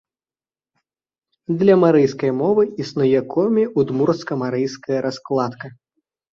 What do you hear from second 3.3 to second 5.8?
комі-удмурцко-марыйская раскладка.